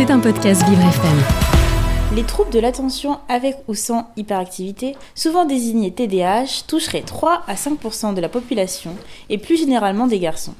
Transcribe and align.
C'est 0.00 0.10
un 0.10 0.18
podcast 0.18 0.66
Vivre 0.66 0.80
FM. 0.80 2.16
Les 2.16 2.22
troubles 2.24 2.50
de 2.50 2.58
l'attention 2.58 3.18
avec 3.28 3.56
ou 3.68 3.74
sans 3.74 4.08
hyperactivité, 4.16 4.96
souvent 5.14 5.44
désignés 5.44 5.92
TDAH, 5.92 6.64
toucheraient 6.66 7.02
3 7.02 7.42
à 7.46 7.52
5% 7.54 8.14
de 8.14 8.20
la 8.22 8.30
population 8.30 8.96
et 9.28 9.36
plus 9.36 9.58
généralement 9.58 10.06
des 10.06 10.18
garçons. 10.18 10.54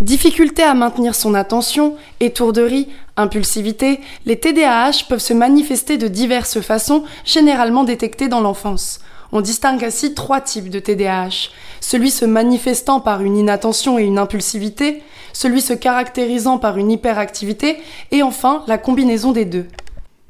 Difficulté 0.00 0.62
à 0.62 0.74
maintenir 0.74 1.14
son 1.14 1.32
attention, 1.32 1.96
étourderie, 2.20 2.88
impulsivité, 3.16 4.00
les 4.26 4.38
TDAH 4.38 5.06
peuvent 5.08 5.18
se 5.18 5.32
manifester 5.32 5.96
de 5.96 6.06
diverses 6.06 6.60
façons, 6.60 7.04
généralement 7.24 7.84
détectées 7.84 8.28
dans 8.28 8.42
l'enfance. 8.42 9.00
On 9.32 9.40
distingue 9.40 9.84
ainsi 9.84 10.14
trois 10.14 10.40
types 10.40 10.70
de 10.70 10.78
TDAH. 10.78 11.50
Celui 11.80 12.10
se 12.10 12.24
manifestant 12.24 13.00
par 13.00 13.22
une 13.22 13.36
inattention 13.36 13.98
et 13.98 14.04
une 14.04 14.18
impulsivité, 14.18 15.02
celui 15.32 15.60
se 15.60 15.72
caractérisant 15.72 16.58
par 16.58 16.78
une 16.78 16.90
hyperactivité, 16.90 17.78
et 18.10 18.22
enfin 18.22 18.62
la 18.66 18.78
combinaison 18.78 19.32
des 19.32 19.44
deux. 19.44 19.66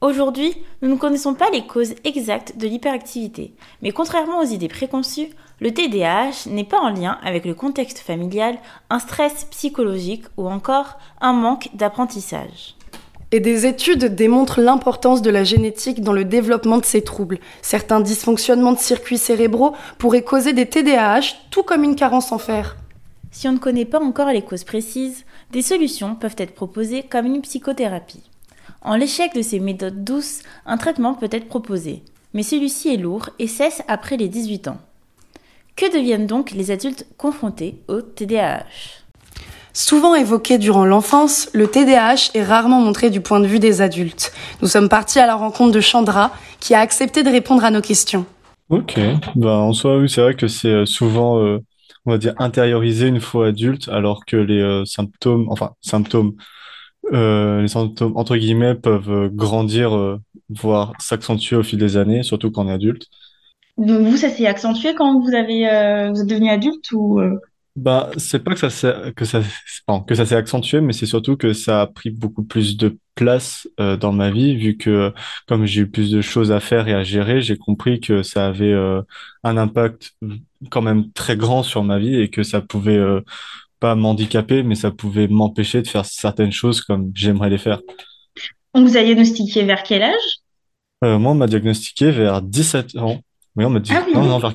Aujourd'hui, 0.01 0.55
nous 0.83 0.91
ne 0.91 0.97
connaissons 0.97 1.33
pas 1.33 1.49
les 1.51 1.67
causes 1.67 1.95
exactes 2.05 2.59
de 2.59 2.67
l'hyperactivité, 2.67 3.55
mais 3.81 3.91
contrairement 3.91 4.41
aux 4.41 4.45
idées 4.45 4.69
préconçues, 4.69 5.31
le 5.61 5.73
TDAH 5.73 6.51
n'est 6.51 6.65
pas 6.65 6.81
en 6.81 6.91
lien 6.91 7.19
avec 7.23 7.47
le 7.47 7.55
contexte 7.55 8.01
familial, 8.01 8.59
un 8.91 8.99
stress 8.99 9.47
psychologique 9.51 10.25
ou 10.37 10.47
encore 10.47 10.99
un 11.23 11.33
manque 11.33 11.71
d'apprentissage. 11.73 12.75
Et 13.35 13.41
des 13.41 13.67
études 13.67 14.15
démontrent 14.15 14.61
l'importance 14.61 15.21
de 15.21 15.29
la 15.29 15.43
génétique 15.43 16.03
dans 16.03 16.13
le 16.13 16.25
développement 16.25 16.79
de 16.79 16.85
ces 16.85 17.03
troubles. 17.03 17.41
Certains 17.63 18.01
dysfonctionnements 18.01 18.75
de 18.75 18.79
circuits 18.79 19.19
cérébraux 19.19 19.75
pourraient 19.99 20.23
causer 20.23 20.53
des 20.53 20.67
TDAH, 20.67 21.35
tout 21.51 21.65
comme 21.65 21.83
une 21.83 21.97
carence 21.97 22.31
en 22.31 22.39
fer. 22.39 22.77
Si 23.33 23.49
on 23.49 23.53
ne 23.53 23.59
connaît 23.59 23.87
pas 23.87 23.99
encore 23.99 24.29
les 24.29 24.43
causes 24.43 24.63
précises, 24.63 25.25
des 25.51 25.63
solutions 25.63 26.15
peuvent 26.15 26.37
être 26.39 26.55
proposées 26.55 27.03
comme 27.03 27.27
une 27.27 27.43
psychothérapie. 27.43 28.23
En 28.83 28.95
l'échec 28.95 29.35
de 29.35 29.43
ces 29.43 29.59
méthodes 29.59 30.05
douces, 30.05 30.43
un 30.65 30.77
traitement 30.77 31.15
peut 31.15 31.29
être 31.33 31.49
proposé, 31.49 32.05
mais 32.35 32.45
celui-ci 32.45 32.95
est 32.95 32.99
lourd 32.99 33.31
et 33.41 33.49
cesse 33.49 33.83
après 33.89 34.17
les 34.17 34.29
18 34.29 34.69
ans. 34.69 34.79
Que 35.75 35.93
deviennent 35.93 36.29
donc 36.29 36.53
les 36.53 36.71
adultes 36.71 37.09
confrontés 37.19 37.81
au 37.89 38.01
TDAH 38.01 39.04
Souvent 39.77 40.15
évoqué 40.15 40.59
durant 40.59 40.85
l'enfance, 40.85 41.51
le 41.53 41.67
TDAH 41.67 42.31
est 42.35 42.45
rarement 42.45 42.81
montré 42.81 43.11
du 43.11 43.21
point 43.21 43.41
de 43.41 43.47
vue 43.49 43.59
des 43.59 43.83
adultes. 43.83 44.33
Nous 44.63 44.69
sommes 44.69 44.89
partis 44.89 45.19
à 45.19 45.27
la 45.27 45.35
rencontre 45.35 45.73
de 45.73 45.81
Chandra, 45.81 46.31
qui 46.61 46.75
a 46.75 46.79
accepté 46.79 47.25
de 47.25 47.29
répondre 47.29 47.65
à 47.65 47.73
nos 47.73 47.81
questions. 47.81 48.25
Ok, 48.69 49.01
ben, 49.35 49.51
en 49.51 49.73
soi, 49.73 49.99
oui, 49.99 50.09
c'est 50.09 50.21
vrai 50.21 50.35
que 50.35 50.47
c'est 50.47 50.69
euh, 50.69 50.87
souvent, 50.87 51.41
euh, 51.41 51.59
on 52.07 52.13
va 52.13 52.19
dire, 52.19 52.35
intériorisé 52.39 53.09
une 53.09 53.21
fois 53.21 53.49
adulte, 53.49 53.89
alors 53.89 54.25
que 54.25 54.37
les 54.37 54.61
euh, 54.61 54.85
symptômes, 54.85 55.49
enfin, 55.51 55.73
symptômes, 55.81 56.35
les 57.11 57.69
symptômes, 57.69 58.17
entre 58.17 58.37
guillemets, 58.37 58.77
peuvent 58.77 59.29
grandir, 59.29 60.19
voire 60.51 60.93
s'accentuer 61.01 61.57
au 61.57 61.63
fil 61.65 61.79
des 61.79 61.97
années, 61.97 62.23
surtout 62.23 62.51
quand 62.51 62.65
on 62.65 62.69
est 62.69 62.73
adulte. 62.73 63.09
Donc 63.77 64.07
vous, 64.07 64.17
ça 64.17 64.31
s'est 64.31 64.47
accentué 64.47 64.95
quand 64.95 65.21
vous 65.21 65.35
avez 65.35 65.65
vous 66.11 66.23
êtes 66.23 66.27
devenu 66.27 66.49
adulte 66.49 66.93
ou 66.93 67.21
Bah, 67.77 68.11
c'est 68.19 68.45
pas 68.45 68.53
que 68.53 68.61
ça 68.61 68.71
s'est, 68.71 69.13
que 69.17 69.25
ça, 69.25 69.43
pardon, 69.85 70.05
que 70.05 70.15
ça 70.15 70.25
s'est 70.25 70.37
accentué, 70.37 70.81
mais 70.81 70.93
c'est 70.93 71.07
surtout 71.07 71.37
que 71.37 71.53
ça 71.53 71.83
a 71.83 71.87
pris 71.89 72.11
beaucoup 72.11 72.45
plus 72.45 72.77
de 72.77 72.97
place 73.17 73.69
euh, 73.81 73.97
dans 73.97 74.13
ma 74.13 74.31
vie, 74.31 74.55
vu 74.55 74.77
que 74.77 75.13
comme 75.49 75.67
j'ai 75.67 75.83
eu 75.83 75.91
plus 75.91 76.11
de 76.13 76.21
choses 76.21 76.53
à 76.53 76.61
faire 76.61 76.87
et 76.87 76.95
à 76.95 77.03
gérer, 77.03 77.43
j'ai 77.43 77.57
compris 77.57 77.99
que 77.99 78.23
ça 78.23 78.47
avait 78.47 78.73
euh, 78.73 79.03
un 79.43 79.57
impact 79.57 80.15
quand 80.71 80.83
même 80.83 81.11
très 81.13 81.37
grand 81.37 81.65
sur 81.65 81.83
ma 81.83 81.99
vie 81.99 82.15
et 82.15 82.31
que 82.31 82.45
ça 82.45 82.61
pouvait 82.61 82.97
euh, 82.97 83.21
pas 83.81 83.97
m'handicaper, 83.97 84.63
mais 84.63 84.77
ça 84.77 84.93
pouvait 84.93 85.27
m'empêcher 85.27 85.83
de 85.83 85.89
faire 85.89 86.05
certaines 86.05 86.53
choses 86.53 86.81
comme 86.81 87.11
j'aimerais 87.13 87.51
les 87.51 87.59
faire. 87.59 87.81
On 88.73 88.85
vous 88.85 88.97
a 88.97 89.03
diagnostiqué 89.03 89.65
vers 89.65 89.83
quel 89.83 90.03
âge? 90.03 90.39
Moi, 91.03 91.33
on 91.33 91.35
m'a 91.35 91.49
diagnostiqué 91.49 92.13
vers 92.13 92.41
17 92.41 92.97
ans. 92.97 93.21
Oui, 93.57 93.65
on 93.65 93.71
m'a 93.71 93.81
dit, 93.81 93.93
Ah 93.95 94.07
non, 94.15 94.23
oui, 94.23 94.29
non, 94.29 94.39
vers, 94.39 94.55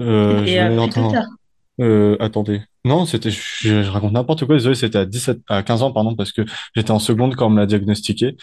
euh, 0.00 0.44
je 0.44 1.47
Euh, 1.80 2.16
attendez. 2.20 2.62
Non, 2.84 3.06
c'était, 3.06 3.30
je, 3.30 3.82
je 3.82 3.90
raconte 3.90 4.12
n'importe 4.12 4.44
quoi. 4.46 4.56
Désolé, 4.56 4.74
c'était 4.74 4.98
à 4.98 5.04
17, 5.06 5.40
à 5.48 5.62
15 5.62 5.82
ans, 5.82 5.92
pardon, 5.92 6.16
parce 6.16 6.32
que 6.32 6.42
j'étais 6.74 6.90
en 6.90 6.98
seconde 6.98 7.36
quand 7.36 7.46
on 7.46 7.50
me 7.50 7.58
l'a 7.60 7.66
diagnostiqué. 7.66 8.36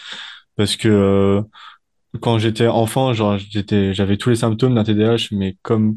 Parce 0.56 0.76
que 0.76 0.88
euh, 0.88 1.42
quand 2.20 2.38
j'étais 2.38 2.66
enfant, 2.68 3.12
genre, 3.14 3.38
j'étais, 3.38 3.94
j'avais 3.94 4.16
tous 4.16 4.30
les 4.30 4.36
symptômes 4.36 4.74
d'un 4.74 4.84
TDAH, 4.84 5.28
mais 5.32 5.56
comme 5.62 5.96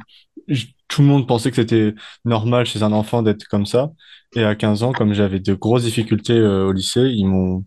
tout 0.87 1.01
le 1.01 1.07
monde 1.07 1.27
pensait 1.27 1.49
que 1.51 1.57
c'était 1.57 1.93
normal 2.25 2.65
chez 2.65 2.83
un 2.83 2.91
enfant 2.93 3.21
d'être 3.21 3.45
comme 3.45 3.65
ça. 3.65 3.91
Et 4.35 4.43
à 4.43 4.55
15 4.55 4.83
ans, 4.83 4.91
comme 4.93 5.13
j'avais 5.13 5.39
de 5.39 5.53
grosses 5.53 5.83
difficultés 5.83 6.33
euh, 6.33 6.65
au 6.67 6.71
lycée, 6.71 7.09
ils 7.15 7.25
m'ont 7.25 7.65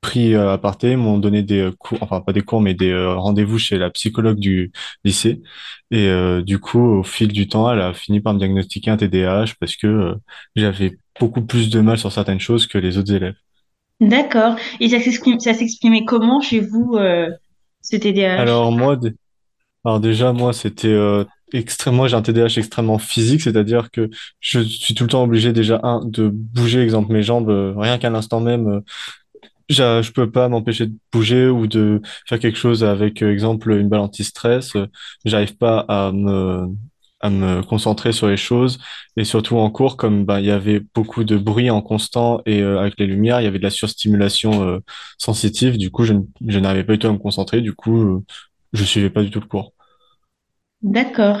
pris 0.00 0.34
euh, 0.34 0.52
à 0.52 0.58
parté, 0.58 0.96
m'ont 0.96 1.18
donné 1.18 1.42
des 1.42 1.60
euh, 1.60 1.72
cours, 1.72 1.98
enfin 2.00 2.20
pas 2.20 2.32
des 2.32 2.42
cours, 2.42 2.60
mais 2.60 2.74
des 2.74 2.90
euh, 2.90 3.14
rendez-vous 3.14 3.58
chez 3.58 3.78
la 3.78 3.90
psychologue 3.90 4.38
du 4.38 4.72
lycée. 5.04 5.42
Et 5.90 6.06
euh, 6.08 6.42
du 6.42 6.58
coup, 6.58 6.80
au 6.80 7.02
fil 7.02 7.28
du 7.28 7.48
temps, 7.48 7.72
elle 7.72 7.80
a 7.80 7.92
fini 7.92 8.20
par 8.20 8.34
me 8.34 8.38
diagnostiquer 8.38 8.90
un 8.90 8.96
TDAH 8.96 9.54
parce 9.58 9.76
que 9.76 9.86
euh, 9.86 10.14
j'avais 10.54 10.96
beaucoup 11.18 11.42
plus 11.42 11.70
de 11.70 11.80
mal 11.80 11.98
sur 11.98 12.12
certaines 12.12 12.40
choses 12.40 12.66
que 12.66 12.78
les 12.78 12.98
autres 12.98 13.12
élèves. 13.12 13.34
D'accord. 14.00 14.54
Et 14.78 14.88
ça 14.88 15.00
s'exprimait 15.00 16.04
comment 16.04 16.40
chez 16.40 16.60
vous, 16.60 16.94
euh, 16.94 17.28
ce 17.82 17.96
TDAH? 17.96 18.40
Alors 18.40 18.70
moi, 18.70 18.96
alors 19.84 19.98
déjà 19.98 20.32
moi, 20.32 20.52
c'était 20.52 20.96
extrêmement, 21.52 22.06
j'ai 22.06 22.14
un 22.14 22.22
TDAH 22.22 22.58
extrêmement 22.58 22.98
physique, 22.98 23.40
c'est-à-dire 23.40 23.90
que 23.90 24.10
je 24.38 24.60
suis 24.60 24.94
tout 24.94 25.04
le 25.04 25.10
temps 25.10 25.24
obligé 25.24 25.52
déjà 25.52 25.80
un 25.82 26.04
de 26.04 26.28
bouger, 26.28 26.82
exemple 26.82 27.12
mes 27.12 27.24
jambes, 27.24 27.74
rien 27.76 27.98
qu'à 27.98 28.10
l'instant 28.10 28.40
même. 28.40 28.82
J'a- 29.68 30.00
Je 30.02 30.12
peux 30.12 30.30
pas 30.30 30.48
m'empêcher 30.48 30.86
de 30.86 30.94
bouger 31.12 31.48
ou 31.48 31.66
de 31.66 32.00
faire 32.26 32.38
quelque 32.38 32.56
chose 32.58 32.84
avec, 32.84 33.22
euh, 33.22 33.32
exemple, 33.32 33.70
une 33.72 33.88
balle 33.88 34.00
anti-stress. 34.00 34.76
Euh, 34.76 34.86
J'arrive 35.24 35.56
pas 35.56 35.80
à 35.88 36.10
me, 36.12 36.66
à 37.20 37.28
me 37.30 37.62
concentrer 37.62 38.12
sur 38.12 38.28
les 38.28 38.36
choses. 38.38 38.78
Et 39.16 39.24
surtout 39.24 39.56
en 39.58 39.70
cours, 39.70 39.96
comme 39.96 40.24
ben, 40.24 40.38
il 40.40 40.46
y 40.46 40.50
avait 40.50 40.80
beaucoup 40.94 41.24
de 41.24 41.36
bruit 41.36 41.68
en 41.70 41.82
constant 41.82 42.40
et 42.46 42.62
euh, 42.62 42.78
avec 42.80 42.94
les 42.98 43.06
lumières, 43.06 43.40
il 43.40 43.44
y 43.44 43.46
avait 43.46 43.58
de 43.58 43.64
la 43.64 43.70
surstimulation 43.70 44.80
sensitive. 45.18 45.76
Du 45.78 45.90
coup, 45.90 46.04
je, 46.04 46.14
je 46.46 46.58
n'arrivais 46.58 46.84
pas 46.84 46.92
du 46.94 46.98
tout 47.00 47.08
à 47.08 47.12
me 47.12 47.18
concentrer. 47.18 47.60
Du 47.60 47.74
coup, 47.74 48.24
je 48.72 48.84
suivais 48.84 49.10
pas 49.10 49.22
du 49.22 49.30
tout 49.30 49.40
le 49.40 49.46
cours. 49.46 49.72
D'accord. 50.82 51.40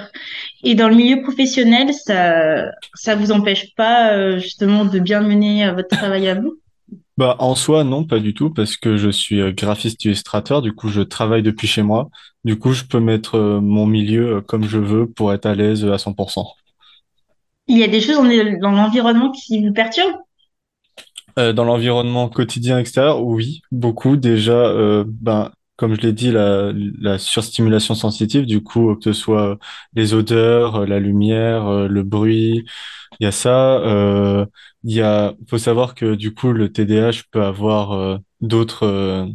Et 0.64 0.74
dans 0.74 0.88
le 0.88 0.96
milieu 0.96 1.22
professionnel, 1.22 1.92
ça, 1.94 2.70
ça 2.94 3.14
vous 3.16 3.32
empêche 3.32 3.74
pas, 3.76 4.38
justement 4.38 4.84
de 4.84 4.98
bien 5.00 5.20
mener 5.22 5.70
votre 5.72 5.88
travail 5.90 6.28
à 6.28 6.34
vous? 6.34 6.58
Bah, 7.18 7.34
en 7.40 7.56
soi, 7.56 7.82
non, 7.82 8.04
pas 8.04 8.20
du 8.20 8.32
tout, 8.32 8.50
parce 8.50 8.76
que 8.76 8.96
je 8.96 9.10
suis 9.10 9.40
euh, 9.40 9.50
graphiste 9.50 10.04
illustrateur, 10.04 10.62
du 10.62 10.72
coup, 10.72 10.88
je 10.88 11.00
travaille 11.00 11.42
depuis 11.42 11.66
chez 11.66 11.82
moi. 11.82 12.10
Du 12.44 12.56
coup, 12.56 12.72
je 12.72 12.84
peux 12.84 13.00
mettre 13.00 13.34
euh, 13.34 13.60
mon 13.60 13.86
milieu 13.86 14.36
euh, 14.36 14.40
comme 14.40 14.62
je 14.62 14.78
veux 14.78 15.08
pour 15.08 15.32
être 15.32 15.44
à 15.46 15.56
l'aise 15.56 15.84
à 15.84 15.96
100%. 15.96 16.46
Il 17.66 17.76
y 17.76 17.82
a 17.82 17.88
des 17.88 18.00
choses 18.00 18.18
dans, 18.18 18.70
l'environnement 18.70 19.32
qui 19.32 19.66
vous 19.66 19.72
perturbent? 19.72 20.14
Euh, 21.40 21.52
dans 21.52 21.64
l'environnement 21.64 22.28
quotidien 22.28 22.78
extérieur, 22.78 23.24
oui, 23.24 23.62
beaucoup. 23.72 24.16
Déjà, 24.16 24.52
euh, 24.52 25.02
ben, 25.04 25.50
comme 25.78 25.94
je 25.96 26.02
l'ai 26.02 26.12
dit, 26.14 26.32
la, 26.32 26.72
la 27.00 27.18
surstimulation 27.18 27.94
sensitive, 27.96 28.46
du 28.46 28.62
coup, 28.64 28.96
que 28.96 29.04
ce 29.04 29.14
soit 29.14 29.58
les 29.94 30.14
odeurs, 30.14 30.76
euh, 30.82 30.86
la 30.86 31.00
lumière, 31.00 31.66
euh, 31.68 31.88
le 31.88 32.04
bruit, 32.04 32.64
il 33.20 33.24
y 33.24 33.26
a 33.26 33.32
ça. 33.32 33.78
Euh, 33.80 34.46
il 34.84 34.94
y 34.94 35.02
a, 35.02 35.34
faut 35.48 35.58
savoir 35.58 35.94
que 35.94 36.14
du 36.14 36.34
coup, 36.34 36.52
le 36.52 36.72
TDAH 36.72 37.24
peut 37.30 37.42
avoir 37.44 37.92
euh, 37.92 38.18
d'autres 38.40 38.84
euh, 38.86 39.26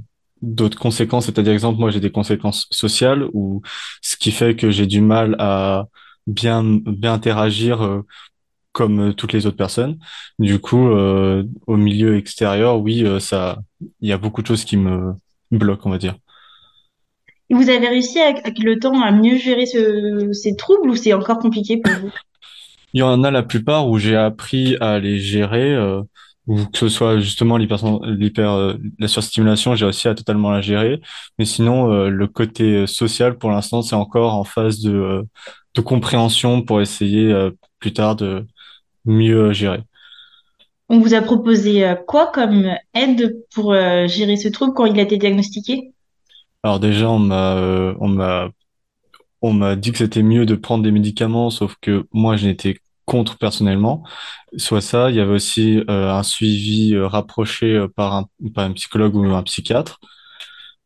d'autres 0.42 0.78
conséquences. 0.80 1.26
C'est-à-dire, 1.26 1.54
exemple, 1.54 1.80
moi, 1.80 1.92
j'ai 1.92 2.00
des 2.02 2.12
conséquences 2.12 2.68
sociales, 2.72 3.28
ou 3.34 3.62
ce 4.02 4.18
qui 4.18 4.31
fait 4.31 4.56
que 4.56 4.72
j'ai 4.72 4.88
du 4.88 5.02
mal 5.02 5.36
à 5.40 5.86
bien 6.28 6.64
bien 6.64 7.14
interagir. 7.14 7.81
euh, 7.84 8.02
comme 8.72 9.00
euh, 9.10 9.14
toutes 9.14 9.34
les 9.34 9.46
autres 9.46 9.58
personnes. 9.58 10.00
Du 10.40 10.60
coup, 10.60 10.88
euh, 10.90 11.44
au 11.68 11.78
milieu 11.78 12.18
extérieur, 12.18 12.80
oui, 12.81 13.04
euh, 13.06 13.20
ça, 13.20 13.60
il 14.02 14.10
y 14.10 14.12
a 14.13 14.18
beaucoup 14.18 14.42
de 14.42 14.48
choses 14.48 14.66
qui 14.66 14.78
me 14.78 15.13
bloquent, 15.51 15.89
on 15.89 15.92
va 15.92 15.98
dire. 16.00 16.16
Vous 17.53 17.69
avez 17.69 17.88
réussi 17.88 18.19
avec, 18.19 18.39
avec 18.45 18.59
le 18.59 18.79
temps 18.79 19.01
à 19.01 19.11
mieux 19.11 19.38
gérer 19.38 19.65
ce- 19.65 20.31
ces 20.33 20.55
troubles 20.55 20.89
ou 20.89 20.95
c'est 20.95 21.13
encore 21.13 21.38
compliqué 21.38 21.77
pour 21.77 21.94
vous? 21.94 22.11
Il 22.94 23.00
y 23.00 23.03
en 23.03 23.23
a 23.23 23.31
la 23.31 23.44
plupart 23.44 23.89
où 23.89 23.97
j'ai 23.97 24.15
appris 24.15 24.75
à 24.81 25.00
les 25.00 25.19
gérer, 25.19 25.73
euh, 25.73 26.01
ou 26.47 26.57
que 26.65 26.77
ce 26.77 26.89
soit 26.89 27.19
justement 27.19 27.57
l'hyper, 27.57 28.51
euh, 28.51 28.73
la 29.00 29.07
surstimulation, 29.07 29.75
j'ai 29.75 29.85
réussi 29.85 30.07
à 30.07 30.15
totalement 30.15 30.51
la 30.51 30.61
gérer. 30.61 31.00
Mais 31.39 31.45
sinon, 31.45 31.91
euh, 31.91 32.09
le 32.09 32.27
côté 32.27 32.85
social, 32.85 33.38
pour 33.38 33.51
l'instant, 33.51 33.81
c'est 33.81 33.95
encore 33.95 34.33
en 34.35 34.44
phase 34.44 34.79
de, 34.79 35.23
de 35.75 35.81
compréhension 35.81 36.61
pour 36.61 36.81
essayer, 36.81 37.33
plus 37.79 37.94
tard 37.94 38.15
de 38.15 38.45
mieux 39.05 39.53
gérer. 39.53 39.81
On 40.89 41.00
vous 41.00 41.13
a 41.13 41.21
proposé 41.21 41.95
quoi 42.05 42.27
comme 42.27 42.75
aide 42.94 43.38
pour 43.55 43.73
gérer 43.73 44.35
ce 44.35 44.50
trouble 44.50 44.73
quand 44.73 44.85
il 44.85 45.00
a 45.00 45.03
été 45.03 45.17
diagnostiqué? 45.17 45.93
Alors 46.63 46.80
déjà, 46.80 47.10
on 47.10 47.19
m'a, 47.19 47.56
on 48.00 48.07
m'a 48.07 48.50
On 49.42 49.54
m'a 49.54 49.75
dit 49.75 49.92
que 49.92 49.98
c'était 50.00 50.24
mieux 50.24 50.45
de 50.45 50.56
prendre 50.56 50.83
des 50.83 50.92
médicaments, 50.92 51.50
sauf 51.50 51.75
que 51.81 52.07
moi, 52.13 52.38
je 52.38 52.48
n'étais 52.48 52.77
contre 53.06 53.38
personnellement. 53.38 54.04
Soit 54.57 54.81
ça, 54.81 55.10
il 55.12 55.18
y 55.18 55.19
avait 55.19 55.33
aussi 55.33 55.80
euh, 55.89 56.12
un 56.13 56.24
suivi 56.24 56.95
euh, 56.95 57.07
rapproché 57.07 57.75
euh, 57.75 57.88
par 57.89 58.13
un, 58.15 58.27
par 58.56 58.65
un 58.65 58.74
psychologue 58.74 59.15
ou 59.15 59.25
un 59.36 59.44
psychiatre. 59.44 60.00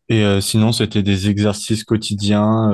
Et 0.09 0.23
euh, 0.25 0.41
sinon, 0.41 0.71
c'était 0.73 1.03
des 1.03 1.29
exercices 1.29 1.83
quotidiens 1.83 2.71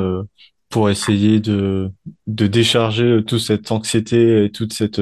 pour 0.70 0.90
essayer 0.90 1.40
de, 1.40 1.92
de 2.28 2.48
décharger 2.48 3.22
toute 3.28 3.40
cette 3.42 3.72
anxiété 3.72 4.46
et 4.46 4.52
toute 4.52 4.74
cette, 4.74 5.02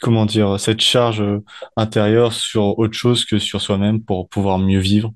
comment 0.00 0.26
dire, 0.26 0.58
cette 0.58 0.80
charge 0.80 1.22
intérieure 1.76 2.32
sur 2.32 2.78
autre 2.78 2.94
chose 2.96 3.24
que 3.24 3.38
sur 3.38 3.60
soi-même 3.60 4.02
pour 4.02 4.28
pouvoir 4.28 4.58
mieux 4.58 4.80
vivre. 4.80 5.12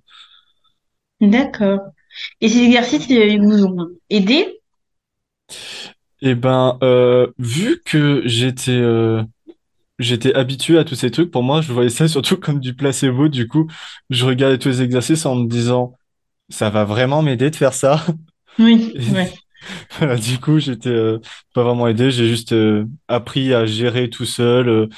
D'accord. 1.30 1.80
Et 2.40 2.48
ces 2.48 2.60
exercices, 2.60 3.08
ils 3.08 3.40
vous 3.40 3.64
ont 3.64 3.88
aidé? 4.10 4.60
Et 6.20 6.34
ben, 6.34 6.78
euh, 6.82 7.26
vu 7.38 7.82
que 7.84 8.22
j'étais 8.24 8.70
euh, 8.72 9.22
j'étais 9.98 10.34
habitué 10.34 10.78
à 10.78 10.84
tous 10.84 10.94
ces 10.94 11.10
trucs, 11.10 11.30
pour 11.30 11.42
moi, 11.42 11.60
je 11.60 11.72
voyais 11.72 11.90
ça 11.90 12.08
surtout 12.08 12.36
comme 12.36 12.60
du 12.60 12.74
placebo. 12.74 13.28
Du 13.28 13.48
coup, 13.48 13.68
je 14.10 14.24
regardais 14.24 14.58
tous 14.58 14.68
les 14.68 14.82
exercices 14.82 15.26
en 15.26 15.34
me 15.34 15.48
disant, 15.48 15.94
ça 16.48 16.70
va 16.70 16.84
vraiment 16.84 17.22
m'aider 17.22 17.50
de 17.50 17.56
faire 17.56 17.74
ça. 17.74 18.04
Oui, 18.58 18.94
ouais. 19.12 19.32
Voilà, 19.98 20.16
du 20.16 20.38
coup, 20.38 20.58
j'étais 20.58 20.90
euh, 20.90 21.18
pas 21.54 21.62
vraiment 21.62 21.88
aidé, 21.88 22.10
j'ai 22.10 22.28
juste 22.28 22.54
appris 23.08 23.54
à 23.54 23.64
gérer 23.64 24.10
tout 24.10 24.26
seul, 24.26 24.88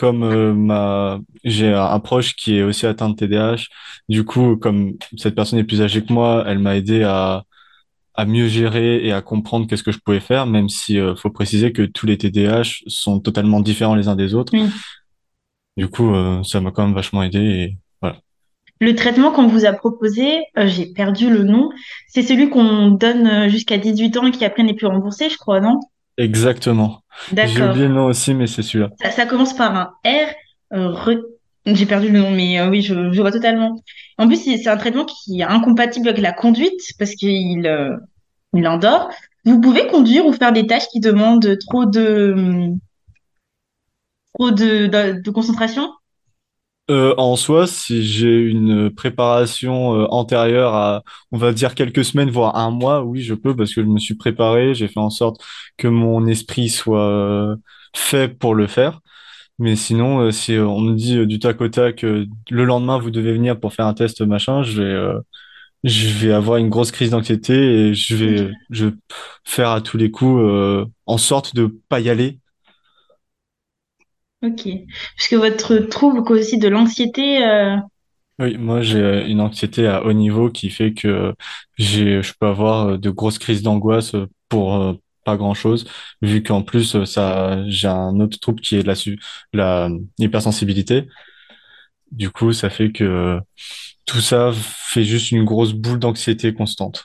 comme 0.00 0.22
euh, 0.22 0.54
ma 0.54 1.20
j'ai 1.44 1.74
un 1.74 2.00
proche 2.00 2.34
qui 2.34 2.56
est 2.56 2.62
aussi 2.62 2.86
atteint 2.86 3.10
de 3.10 3.16
TDAH. 3.16 3.66
Du 4.08 4.24
coup, 4.24 4.56
comme 4.56 4.94
cette 5.18 5.34
personne 5.34 5.58
est 5.58 5.64
plus 5.64 5.82
âgée 5.82 6.02
que 6.02 6.10
moi, 6.10 6.42
elle 6.46 6.58
m'a 6.58 6.74
aidé 6.74 7.02
à 7.02 7.44
à 8.14 8.24
mieux 8.24 8.48
gérer 8.48 9.06
et 9.06 9.12
à 9.12 9.20
comprendre 9.20 9.66
qu'est-ce 9.66 9.82
que 9.82 9.92
je 9.92 9.98
pouvais 9.98 10.20
faire, 10.20 10.46
même 10.46 10.70
si 10.70 10.98
euh, 10.98 11.14
faut 11.16 11.28
préciser 11.28 11.72
que 11.72 11.82
tous 11.82 12.06
les 12.06 12.16
TDAH 12.16 12.82
sont 12.86 13.20
totalement 13.20 13.60
différents 13.60 13.94
les 13.94 14.08
uns 14.08 14.16
des 14.16 14.34
autres. 14.34 14.54
Du 15.76 15.88
coup, 15.88 16.14
euh, 16.14 16.42
ça 16.42 16.62
m'a 16.62 16.70
quand 16.70 16.86
même 16.86 16.94
vachement 16.94 17.22
aidé 17.22 17.38
et 17.38 17.76
voilà. 18.00 18.16
Le 18.80 18.94
traitement 18.94 19.32
qu'on 19.32 19.48
vous 19.48 19.66
a 19.66 19.74
proposé, 19.74 20.38
euh, 20.56 20.66
j'ai 20.66 20.86
perdu 20.86 21.28
le 21.28 21.44
nom, 21.44 21.68
c'est 22.08 22.22
celui 22.22 22.48
qu'on 22.48 22.88
donne 22.88 23.50
jusqu'à 23.50 23.76
18 23.76 24.16
ans 24.16 24.26
et 24.26 24.30
qui 24.30 24.46
après 24.46 24.62
n'est 24.62 24.74
plus 24.74 24.86
remboursé, 24.86 25.28
je 25.28 25.36
crois, 25.36 25.60
non? 25.60 25.78
Exactement. 26.16 26.99
J'ai 27.42 27.62
oublié 27.62 27.88
le 27.88 27.94
nom 27.94 28.06
aussi, 28.06 28.34
mais 28.34 28.46
c'est 28.46 28.62
celui-là. 28.62 28.90
Ça, 29.02 29.10
ça 29.10 29.26
commence 29.26 29.54
par 29.54 29.74
un 29.76 29.84
R. 30.04 30.28
euh, 30.74 30.88
re- 30.92 31.22
J'ai 31.66 31.86
perdu 31.86 32.08
le 32.10 32.18
nom, 32.20 32.30
mais 32.30 32.58
euh, 32.60 32.68
oui, 32.70 32.82
je, 32.82 33.12
je 33.12 33.20
vois 33.20 33.32
totalement. 33.32 33.82
En 34.18 34.26
plus, 34.26 34.36
c'est 34.42 34.68
un 34.68 34.76
traitement 34.76 35.04
qui 35.04 35.40
est 35.40 35.44
incompatible 35.44 36.08
avec 36.08 36.20
la 36.20 36.32
conduite 36.32 36.80
parce 36.98 37.12
qu'il 37.14 37.66
euh, 37.66 37.96
il 38.54 38.66
endort. 38.68 39.10
Vous 39.44 39.60
pouvez 39.60 39.86
conduire 39.86 40.26
ou 40.26 40.32
faire 40.32 40.52
des 40.52 40.66
tâches 40.66 40.88
qui 40.92 41.00
demandent 41.00 41.56
trop 41.68 41.86
de, 41.86 42.74
trop 44.34 44.50
de, 44.50 44.86
de, 44.88 45.20
de 45.20 45.30
concentration? 45.30 45.88
Euh, 46.90 47.14
en 47.18 47.36
soi, 47.36 47.68
si 47.68 48.04
j'ai 48.04 48.36
une 48.36 48.90
préparation 48.90 49.94
euh, 49.94 50.06
antérieure 50.10 50.74
à, 50.74 51.04
on 51.30 51.38
va 51.38 51.52
dire 51.52 51.76
quelques 51.76 52.04
semaines, 52.04 52.30
voire 52.30 52.56
un 52.56 52.70
mois, 52.72 53.04
oui, 53.04 53.22
je 53.22 53.34
peux 53.34 53.54
parce 53.54 53.72
que 53.74 53.82
je 53.82 53.86
me 53.86 54.00
suis 54.00 54.16
préparé, 54.16 54.74
j'ai 54.74 54.88
fait 54.88 54.98
en 54.98 55.10
sorte 55.10 55.40
que 55.76 55.86
mon 55.86 56.26
esprit 56.26 56.68
soit 56.68 57.08
euh, 57.08 57.56
fait 57.94 58.28
pour 58.28 58.56
le 58.56 58.66
faire. 58.66 59.00
Mais 59.58 59.76
sinon, 59.76 60.30
si 60.32 60.54
on 60.58 60.80
me 60.80 60.94
dit 60.96 61.26
du 61.26 61.38
tac 61.38 61.60
au 61.60 61.68
tac, 61.68 62.02
le 62.02 62.64
lendemain, 62.64 62.98
vous 62.98 63.10
devez 63.10 63.32
venir 63.34 63.60
pour 63.60 63.74
faire 63.74 63.86
un 63.86 63.94
test, 63.94 64.22
machin, 64.22 64.62
je 64.62 64.82
vais, 64.82 65.12
je 65.84 66.08
vais 66.08 66.32
avoir 66.32 66.58
une 66.58 66.70
grosse 66.70 66.92
crise 66.92 67.10
d'anxiété 67.10 67.54
et 67.54 67.94
je 67.94 68.16
vais, 68.16 68.50
je 68.70 68.86
vais 68.86 68.94
faire 69.44 69.70
à 69.70 69.80
tous 69.82 69.98
les 69.98 70.10
coups 70.10 70.42
en 71.06 71.18
sorte 71.18 71.54
de 71.54 71.66
pas 71.88 72.00
y 72.00 72.10
aller 72.10 72.38
Ok. 74.42 74.68
Puisque 75.16 75.34
votre 75.34 75.76
trouble 75.76 76.22
cause 76.24 76.40
aussi 76.40 76.58
de 76.58 76.68
l'anxiété. 76.68 77.44
euh, 77.44 77.76
Oui, 78.38 78.56
moi 78.56 78.80
j'ai 78.80 78.98
euh, 78.98 79.26
une 79.26 79.40
anxiété 79.40 79.86
à 79.86 80.04
haut 80.04 80.14
niveau 80.14 80.48
qui 80.50 80.70
fait 80.70 80.94
que 80.94 81.34
j'ai, 81.76 82.22
je 82.22 82.32
peux 82.40 82.46
avoir 82.46 82.88
euh, 82.88 82.98
de 82.98 83.10
grosses 83.10 83.38
crises 83.38 83.62
d'angoisse 83.62 84.14
euh, 84.14 84.26
pour 84.48 84.96
pas 85.24 85.36
grand-chose, 85.36 85.86
vu 86.22 86.42
qu'en 86.42 86.62
plus 86.62 87.04
ça, 87.04 87.62
j'ai 87.68 87.88
un 87.88 88.18
autre 88.20 88.38
trouble 88.40 88.60
qui 88.62 88.76
est 88.76 88.82
la, 88.86 88.94
la 89.52 89.90
hypersensibilité. 90.18 91.06
Du 92.12 92.30
coup, 92.30 92.52
ça 92.52 92.70
fait 92.70 92.92
que 92.92 93.38
tout 94.06 94.20
ça 94.20 94.52
fait 94.54 95.04
juste 95.04 95.32
une 95.32 95.44
grosse 95.44 95.72
boule 95.74 95.98
d'anxiété 96.00 96.54
constante. 96.54 97.04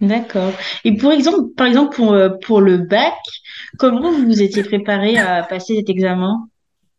D'accord. 0.00 0.52
Et 0.84 0.96
pour 0.96 1.10
exemple, 1.12 1.52
par 1.56 1.66
exemple, 1.66 1.96
pour, 1.96 2.16
pour 2.46 2.60
le 2.60 2.78
bac, 2.78 3.14
comment 3.76 4.10
vous 4.10 4.24
vous 4.24 4.42
étiez 4.42 4.62
préparé 4.62 5.18
à 5.18 5.42
passer 5.42 5.76
cet 5.76 5.88
examen? 5.90 6.48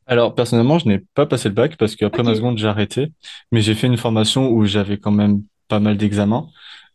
Alors 0.07 0.33
personnellement, 0.33 0.80
je 0.80 0.88
n'ai 0.88 1.00
pas 1.13 1.25
passé 1.25 1.50
le 1.50 1.56
bac 1.56 1.77
parce 1.77 1.95
qu'après 1.95 2.24
ma 2.24 2.36
seconde, 2.36 2.57
j'ai 2.57 2.68
arrêté, 2.68 3.12
mais 3.51 3.62
j'ai 3.62 3.75
fait 3.75 3.88
une 3.88 3.98
formation 3.98 4.50
où 4.50 4.66
j'avais 4.66 4.98
quand 4.98 5.12
même 5.12 5.44
pas 5.68 5.80
mal 5.80 5.98
d'examens. 5.98 6.50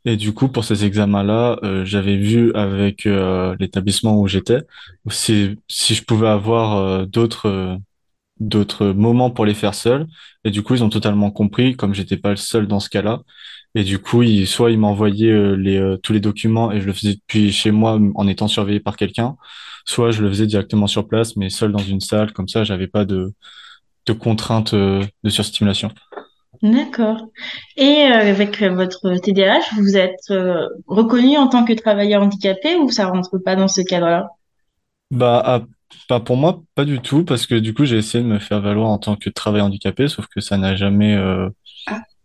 Et 0.05 0.17
du 0.17 0.35
coup, 0.35 0.49
pour 0.49 0.65
ces 0.65 0.85
examens-là, 0.85 1.59
euh, 1.63 1.85
j'avais 1.85 2.17
vu 2.17 2.53
avec 2.55 3.07
euh, 3.07 3.57
l'établissement 3.59 4.21
où 4.21 4.29
j'étais 4.29 4.59
si, 5.09 5.57
si 5.69 5.95
je 5.95 6.05
pouvais 6.05 6.29
avoir 6.29 6.77
euh, 6.77 7.07
d'autres 7.07 7.79
d'autres 8.41 8.87
moments 8.89 9.31
pour 9.31 9.47
les 9.47 9.55
faire 9.55 9.75
seuls. 9.75 10.07
Et 10.45 10.51
du 10.51 10.63
coup, 10.63 10.75
ils 10.75 10.85
ont 10.85 10.89
totalement 10.91 11.31
compris, 11.31 11.77
comme 11.77 11.95
j'étais 11.95 12.17
pas 12.17 12.31
le 12.31 12.37
seul 12.37 12.67
dans 12.67 12.81
ce 12.81 12.91
cas-là. 12.91 13.23
Et 13.75 13.83
du 13.83 13.99
coup, 13.99 14.23
soit 14.47 14.71
ils 14.71 14.79
m'envoyaient 14.79 15.33
euh, 15.33 15.57
les, 15.57 15.77
euh, 15.77 15.97
tous 15.97 16.13
les 16.13 16.21
documents 16.21 16.71
et 16.71 16.81
je 16.81 16.87
le 16.87 16.93
faisais 16.93 17.15
depuis 17.15 17.51
chez 17.51 17.73
moi 17.73 17.99
en 18.15 18.29
étant 18.29 18.47
surveillé 18.47 18.79
par 18.79 18.97
quelqu'un, 18.97 19.37
soit 19.85 20.13
je 20.13 20.23
le 20.23 20.29
faisais 20.29 20.47
directement 20.47 20.87
sur 20.87 21.09
place, 21.09 21.37
mais 21.37 21.51
seul 21.51 21.73
dans 21.73 21.79
une 21.79 22.01
salle. 22.01 22.33
Comme 22.33 22.47
ça, 22.49 22.63
j'avais 22.63 22.87
pas 22.87 23.05
de, 23.05 23.33
de 24.07 24.13
contraintes 24.13 24.75
euh, 24.75 25.05
de 25.25 25.31
surstimulation. 25.31 25.91
D'accord. 26.63 27.27
Et 27.77 28.03
avec 28.03 28.63
votre 28.63 29.17
TDAH, 29.19 29.75
vous 29.77 29.97
êtes 29.97 30.33
reconnu 30.87 31.37
en 31.37 31.49
tant 31.49 31.65
que 31.65 31.73
travailleur 31.73 32.23
handicapé 32.23 32.77
ou 32.77 32.91
ça 32.91 33.09
rentre 33.09 33.39
pas 33.39 33.57
dans 33.57 33.69
ce 33.69 33.83
cadre-là? 33.83 34.29
Bah, 35.11 35.43
ah, 35.45 35.63
bah, 36.09 36.21
pour 36.21 36.37
moi, 36.37 36.63
pas 36.75 36.85
du 36.85 37.01
tout, 37.01 37.25
parce 37.25 37.47
que 37.47 37.55
du 37.55 37.75
coup, 37.75 37.85
j'ai 37.85 37.99
essayé 37.99 38.23
de 38.23 38.29
me 38.29 38.39
faire 38.39 38.61
valoir 38.61 38.89
en 38.89 38.99
tant 38.99 39.17
que 39.17 39.31
travailleur 39.31 39.67
handicapé, 39.67 40.09
sauf 40.09 40.27
que 40.27 40.41
ça 40.41 40.57
n'a 40.57 40.77
jamais 40.77 41.15
euh, 41.15 41.49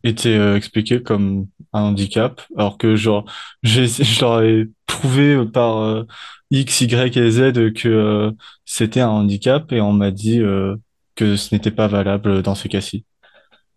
été 0.04 0.36
euh, 0.38 0.56
expliqué 0.56 1.01
comme 1.01 1.48
un 1.74 1.81
handicap, 1.81 2.42
alors 2.57 2.78
que 2.78 2.96
genre 2.96 3.25
j'ai 3.63 3.88
je 3.88 4.22
leur 4.22 4.42
ai 4.42 4.68
prouvé 4.86 5.46
par 5.46 5.78
euh, 5.78 6.04
X, 6.51 6.81
Y 6.81 7.18
et 7.18 7.31
Z 7.31 7.74
que 7.74 7.88
euh, 7.88 8.31
c'était 8.66 9.01
un 9.01 9.10
handicap 9.10 9.72
et 9.72 9.81
on 9.81 9.94
m'a 9.94 10.12
dit 10.12 10.42
euh, 10.42 10.75
que 11.16 11.36
ce 11.36 11.54
n'était 11.54 11.72
pas 11.72 11.88
valable 11.88 12.42
dans 12.42 12.56
ce 12.56 12.68
cas-ci. 12.68 13.06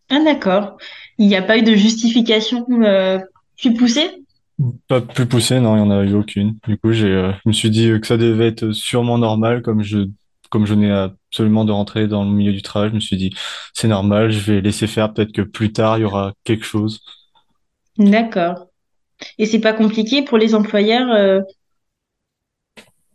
Ah, 0.09 0.23
d'accord. 0.25 0.77
Il 1.19 1.27
n'y 1.27 1.37
a 1.37 1.43
pas 1.43 1.59
eu 1.59 1.62
de 1.62 1.75
justification 1.75 2.67
euh, 2.83 3.19
plus 3.59 3.75
poussée? 3.75 4.11
Pas 4.88 5.00
plus 5.00 5.26
poussé, 5.26 5.59
non, 5.61 5.76
il 5.76 5.83
n'y 5.83 5.88
en 5.88 5.91
a 5.91 6.05
eu 6.05 6.14
aucune. 6.14 6.57
Du 6.67 6.76
coup, 6.79 6.93
j'ai, 6.93 7.09
euh, 7.09 7.33
je 7.33 7.49
me 7.49 7.52
suis 7.52 7.71
dit 7.71 7.88
que 8.00 8.07
ça 8.07 8.17
devait 8.17 8.49
être 8.49 8.73
sûrement 8.73 9.19
normal, 9.19 9.62
comme 9.62 9.83
je, 9.83 10.07
comme 10.50 10.67
je 10.67 10.75
venais 10.75 10.91
absolument 11.33 11.65
de 11.65 11.73
rentrer 11.73 12.09
dans 12.09 12.25
le 12.25 12.31
milieu 12.31 12.53
du 12.53 12.61
travail, 12.61 12.91
je 12.91 12.95
me 12.95 13.01
suis 13.01 13.17
dit, 13.17 13.33
c'est 13.73 13.89
normal, 13.89 14.31
je 14.31 14.53
vais 14.53 14.61
laisser 14.61 14.87
faire, 14.87 15.15
peut-être 15.15 15.33
que 15.33 15.41
plus 15.41 15.73
tard, 15.73 15.97
il 15.97 16.03
y 16.03 16.05
aura 16.05 16.35
quelque 16.45 16.67
chose. 16.67 17.01
D'accord. 17.97 18.67
Et 19.39 19.47
c'est 19.47 19.61
pas 19.61 19.73
compliqué 19.73 20.23
pour 20.23 20.37
les 20.37 20.55
employeurs 20.55 21.11
euh, 21.11 21.41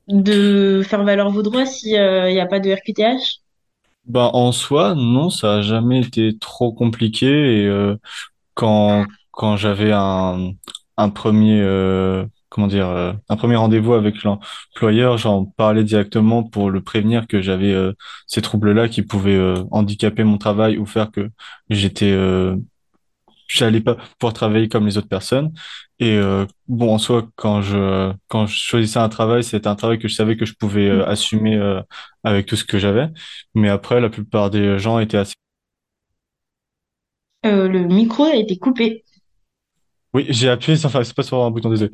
de 0.08 0.82
faire 0.84 1.04
valoir 1.04 1.30
vos 1.30 1.44
droits 1.44 1.68
s'il 1.68 1.92
n'y 1.92 2.40
a 2.40 2.48
pas 2.48 2.60
de 2.60 2.72
RQTH? 2.72 3.42
Bah, 4.06 4.32
en 4.34 4.52
soi, 4.52 4.96
non, 4.96 5.30
ça 5.30 5.56
a 5.56 5.62
jamais 5.62 6.00
été 6.00 6.36
trop 6.40 6.72
compliqué 6.72 7.28
et 7.28 7.66
euh, 7.68 7.98
quand 8.56 9.06
quand 9.32 9.58
j'avais 9.58 9.92
un 9.92 10.54
un 10.96 11.10
premier 11.10 11.62
euh, 11.62 12.26
comment 12.50 12.68
dire 12.68 12.88
euh, 12.90 13.14
un 13.30 13.36
premier 13.38 13.56
rendez-vous 13.56 13.94
avec 13.94 14.24
l'employeur, 14.24 15.18
j'en 15.18 15.46
parlais 15.46 15.84
directement 15.84 16.44
pour 16.44 16.70
le 16.72 16.82
prévenir 16.82 17.28
que 17.28 17.42
j'avais 17.42 17.74
euh, 17.74 17.94
ces 18.28 18.42
troubles-là 18.42 18.90
qui 18.90 19.02
pouvaient 19.02 19.36
euh, 19.36 19.64
handicaper 19.72 20.24
mon 20.24 20.38
travail 20.38 20.78
ou 20.78 20.86
faire 20.86 21.12
que 21.12 21.30
j'étais 21.70 22.12
euh, 22.12 22.56
j'allais 23.48 23.82
pas 23.82 23.96
pouvoir 24.20 24.34
travailler 24.34 24.68
comme 24.70 24.86
les 24.86 24.98
autres 24.98 25.08
personnes. 25.08 25.54
Et 26.00 26.18
euh, 26.18 26.46
bon, 26.68 26.94
en 26.94 26.98
soi, 27.00 27.28
quand 27.36 27.62
je 27.62 28.14
quand 28.28 28.46
je 28.48 28.58
choisissais 28.58 29.00
un 29.00 29.10
travail, 29.10 29.44
c'était 29.44 29.68
un 29.68 29.76
travail 29.76 30.00
que 30.00 30.08
je 30.08 30.16
savais 30.16 30.38
que 30.38 30.46
je 30.46 30.54
pouvais 30.54 30.90
euh, 30.90 31.06
assumer 31.08 31.58
avec 32.24 32.46
tout 32.46 32.56
ce 32.56 32.66
que 32.66 32.78
j'avais. 32.80 33.08
Mais 33.56 33.70
après, 33.70 34.00
la 34.02 34.10
plupart 34.10 34.50
des 34.52 34.80
gens 34.80 35.00
étaient 35.00 35.18
assez... 35.18 35.34
Le 37.44 37.80
micro 37.88 38.26
a 38.26 38.36
été 38.36 38.58
coupé. 38.58 39.04
Oui, 40.18 40.26
j'ai 40.30 40.50
appuyé, 40.50 40.84
enfin, 40.84 41.04
c'est 41.04 41.16
pas 41.16 41.22
sur 41.22 41.44
un 41.44 41.52
bouton, 41.52 41.70
désolé. 41.70 41.92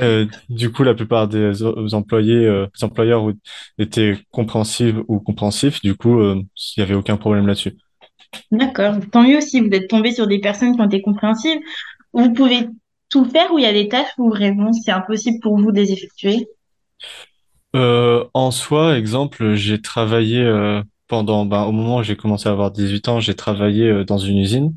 Euh, 0.00 0.24
du 0.48 0.72
coup, 0.72 0.84
la 0.84 0.94
plupart 0.94 1.28
des 1.28 1.62
employés, 1.92 2.46
euh, 2.46 2.66
des 2.74 2.84
employeurs 2.84 3.30
étaient 3.78 4.16
compréhensifs 4.30 4.94
ou 5.06 5.20
compréhensifs. 5.20 5.82
Du 5.82 5.94
coup, 5.94 6.18
euh, 6.18 6.40
il 6.76 6.80
y 6.80 6.82
avait 6.82 6.94
aucun 6.94 7.18
problème 7.18 7.46
là-dessus. 7.46 7.76
D'accord. 8.50 8.94
Tant 9.12 9.22
mieux 9.22 9.42
si 9.42 9.60
vous 9.60 9.68
êtes 9.68 9.86
tombé 9.86 10.12
sur 10.12 10.26
des 10.26 10.38
personnes 10.38 10.74
qui 10.74 10.80
ont 10.80 10.86
été 10.86 11.02
compréhensives. 11.02 11.58
Vous 12.14 12.32
pouvez 12.32 12.68
tout 13.10 13.26
faire 13.26 13.52
ou 13.52 13.58
il 13.58 13.64
y 13.64 13.66
a 13.66 13.72
des 13.74 13.88
tâches 13.88 14.12
où 14.16 14.30
vraiment 14.30 14.72
c'est 14.72 14.92
impossible 14.92 15.38
pour 15.42 15.58
vous 15.58 15.70
de 15.70 15.76
les 15.76 15.92
effectuer? 15.92 16.48
Euh, 17.76 18.24
en 18.32 18.50
soi, 18.50 18.96
exemple, 18.96 19.56
j'ai 19.56 19.82
travaillé 19.82 20.42
pendant, 21.06 21.44
ben, 21.44 21.64
au 21.64 21.72
moment 21.72 21.98
où 21.98 22.02
j'ai 22.02 22.16
commencé 22.16 22.48
à 22.48 22.52
avoir 22.52 22.70
18 22.70 23.08
ans, 23.08 23.20
j'ai 23.20 23.34
travaillé 23.34 24.06
dans 24.06 24.18
une 24.18 24.38
usine 24.38 24.74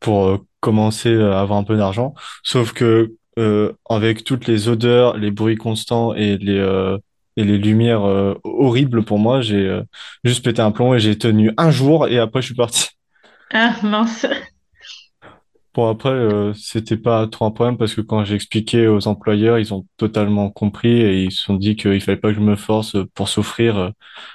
pour 0.00 0.26
euh, 0.26 0.38
commencer 0.60 1.14
à 1.20 1.40
avoir 1.40 1.58
un 1.58 1.64
peu 1.64 1.76
d'argent. 1.76 2.14
Sauf 2.42 2.72
que 2.72 3.14
euh, 3.38 3.72
avec 3.88 4.24
toutes 4.24 4.46
les 4.46 4.68
odeurs, 4.68 5.16
les 5.16 5.30
bruits 5.30 5.56
constants 5.56 6.14
et 6.14 6.36
les 6.38 6.58
euh, 6.58 6.98
et 7.36 7.44
les 7.44 7.56
lumières 7.58 8.04
euh, 8.04 8.34
horribles 8.42 9.04
pour 9.04 9.18
moi, 9.20 9.40
j'ai 9.40 9.64
euh, 9.66 9.82
juste 10.24 10.44
pété 10.44 10.60
un 10.60 10.72
plomb 10.72 10.94
et 10.94 10.98
j'ai 10.98 11.16
tenu 11.16 11.52
un 11.56 11.70
jour 11.70 12.08
et 12.08 12.18
après 12.18 12.42
je 12.42 12.46
suis 12.46 12.54
parti. 12.54 12.88
Ah 13.50 13.76
mince. 13.82 14.26
Bon 15.74 15.88
après 15.88 16.10
euh, 16.10 16.52
c'était 16.54 16.96
pas 16.96 17.26
trop 17.28 17.44
un 17.46 17.50
problème 17.52 17.78
parce 17.78 17.94
que 17.94 18.00
quand 18.00 18.24
j'ai 18.24 18.34
expliqué 18.34 18.88
aux 18.88 19.06
employeurs, 19.06 19.58
ils 19.58 19.72
ont 19.72 19.86
totalement 19.96 20.50
compris 20.50 20.90
et 20.90 21.22
ils 21.22 21.32
se 21.32 21.44
sont 21.44 21.54
dit 21.54 21.76
qu'il 21.76 22.00
fallait 22.00 22.18
pas 22.18 22.28
que 22.30 22.34
je 22.34 22.40
me 22.40 22.56
force 22.56 22.96
pour 23.14 23.28
souffrir 23.28 23.78
euh, 23.78 23.90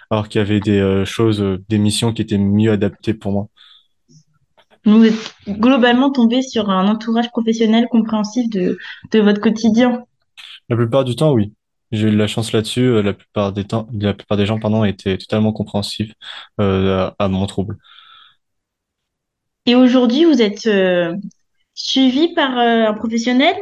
alors 0.10 0.30
qu'il 0.30 0.40
y 0.40 0.42
avait 0.42 0.62
des 0.62 0.80
euh, 0.80 1.06
choses, 1.06 1.42
euh, 1.42 1.64
des 1.70 1.80
missions 1.80 2.14
qui 2.14 2.22
étaient 2.22 2.38
mieux 2.38 2.72
adaptées 2.72 3.14
pour 3.14 3.32
moi. 3.34 3.48
Vous 4.86 5.06
êtes 5.06 5.36
globalement 5.48 6.12
tombé 6.12 6.42
sur 6.42 6.70
un 6.70 6.88
entourage 6.88 7.30
professionnel 7.30 7.88
compréhensif 7.90 8.50
de, 8.50 8.78
de 9.12 9.20
votre 9.20 9.40
quotidien. 9.40 10.04
La 10.70 10.76
plupart 10.76 11.06
du 11.06 11.16
temps, 11.16 11.32
oui. 11.32 11.54
J'ai 11.92 12.08
eu 12.08 12.12
de 12.12 12.18
la 12.18 12.28
chance 12.28 12.52
là-dessus. 12.52 12.82
Euh, 12.82 13.02
La 13.02 13.14
plupart 13.14 13.54
des 13.54 13.66
temps, 13.66 13.88
la 13.94 14.14
plupart 14.14 14.38
des 14.38 14.46
gens, 14.46 14.60
pardon, 14.60 14.84
étaient 14.84 15.18
totalement 15.18 15.54
compréhensifs 15.54 16.12
euh, 16.60 17.12
à, 17.18 17.26
à 17.26 17.28
mon 17.28 17.46
trouble. 17.46 17.78
Et 19.66 19.76
aujourd'hui, 19.76 20.26
vous 20.26 20.42
êtes 20.42 20.68
euh, 20.68 21.16
suivi 21.74 22.34
par 22.34 22.58
euh, 22.58 22.88
un 22.88 22.94
professionnel? 22.94 23.56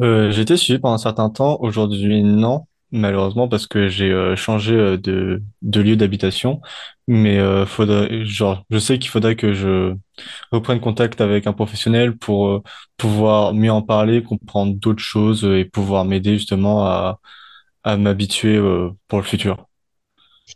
Été 0.00 0.56
suivi 0.56 0.78
pendant 0.78 0.94
un 0.94 0.98
certain 0.98 1.28
temps. 1.30 1.58
Aujourd'hui, 1.60 2.22
non, 2.22 2.66
malheureusement, 2.92 3.48
parce 3.48 3.66
que 3.66 3.88
j'ai 3.88 4.10
euh, 4.10 4.36
changé 4.36 4.74
euh, 4.74 4.96
de, 4.98 5.42
de 5.62 5.80
lieu 5.80 5.96
d'habitation. 5.96 6.60
Mais 7.06 7.38
euh, 7.38 7.66
faudrait, 7.66 8.24
genre, 8.26 8.64
je 8.70 8.78
sais 8.78 8.98
qu'il 8.98 9.10
faudrait 9.10 9.36
que 9.36 9.52
je 9.54 9.94
reprenne 10.52 10.80
contact 10.80 11.20
avec 11.20 11.46
un 11.46 11.52
professionnel 11.54 12.16
pour 12.18 12.48
euh, 12.48 12.62
pouvoir 12.98 13.54
mieux 13.54 13.72
en 13.72 13.82
parler, 13.82 14.22
comprendre 14.22 14.74
d'autres 14.76 15.02
choses 15.02 15.44
et 15.44 15.64
pouvoir 15.64 16.04
m'aider 16.04 16.34
justement 16.38 16.84
à, 16.86 17.20
à 17.84 17.96
m'habituer 17.98 18.56
euh, 18.56 18.90
pour 19.08 19.18
le 19.20 19.24
futur. 19.26 19.66